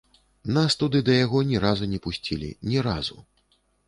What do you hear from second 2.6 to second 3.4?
ні разу.